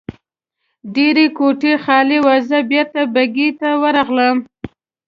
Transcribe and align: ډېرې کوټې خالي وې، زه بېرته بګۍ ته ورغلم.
ډېرې 0.95 1.25
کوټې 1.37 1.73
خالي 1.83 2.17
وې، 2.25 2.37
زه 2.49 2.57
بېرته 2.71 3.01
بګۍ 3.13 3.49
ته 3.59 3.69
ورغلم. 3.81 4.37